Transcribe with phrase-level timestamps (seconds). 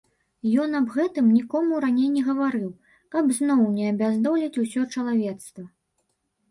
[0.61, 2.69] Ён аб гэтым нікому раней не гаварыў,
[3.17, 5.63] каб зноў не абяздоліць усё чалавецтва.